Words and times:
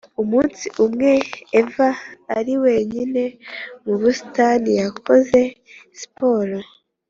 Umunsi 0.21 0.65
umwe 0.85 1.11
eva 1.61 1.89
ari 2.37 2.53
wenyine 2.63 3.23
mu 3.83 3.93
busitani 4.01 4.71
yakoze 4.81 5.39
siporo 5.99 6.57